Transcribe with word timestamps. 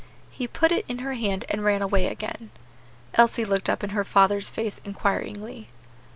He 0.31 0.47
put 0.47 0.71
it 0.71 0.83
in 0.87 0.97
her 0.97 1.13
hand, 1.13 1.45
and 1.47 1.63
ran 1.63 1.83
away 1.83 2.07
again. 2.07 2.49
Elsie 3.13 3.45
looked 3.45 3.69
up 3.69 3.83
in 3.83 3.91
her 3.91 4.03
father's 4.03 4.49
face 4.49 4.81
inquiringly. 4.83 5.67